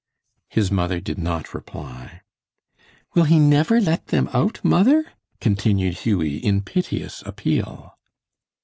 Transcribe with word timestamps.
His 0.49 0.71
mother 0.71 0.99
did 0.99 1.19
not 1.19 1.53
reply. 1.53 2.21
"Will 3.13 3.25
He 3.25 3.37
never 3.37 3.79
let 3.79 4.07
them 4.07 4.29
out, 4.33 4.59
mother?" 4.65 5.11
continued 5.39 5.93
Hughie, 5.99 6.37
in 6.37 6.61
piteous 6.63 7.21
appeal. 7.21 7.95